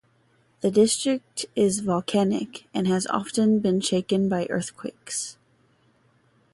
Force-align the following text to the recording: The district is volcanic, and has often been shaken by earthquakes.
The 0.61 0.71
district 0.71 1.45
is 1.55 1.81
volcanic, 1.81 2.65
and 2.73 2.87
has 2.87 3.05
often 3.05 3.59
been 3.59 3.81
shaken 3.81 4.27
by 4.29 4.47
earthquakes. 4.49 5.37